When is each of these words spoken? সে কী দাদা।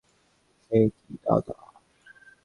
সে 0.61 0.77
কী 0.97 1.13
দাদা। 1.23 1.57